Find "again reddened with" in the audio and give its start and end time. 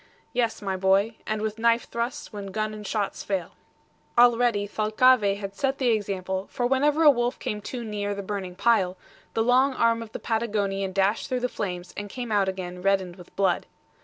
12.49-13.35